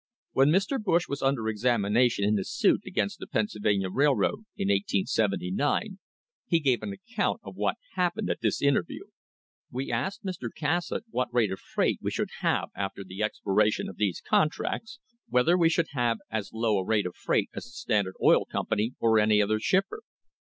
[0.31, 0.81] When Mr.
[0.83, 5.99] Bush was under examination in the suit against the Pennsylvania Railroad in 1879
[6.47, 9.03] he gave an account of what happened at this interview:
[9.69, 10.49] "We asked Mr.
[10.51, 14.97] Cassatt what rate of freight we should have after the expiration of these contracts,
[15.29, 18.95] whether we should have as low a rate of freight as the Standard Oil Company
[18.99, 19.99] or any other shipper?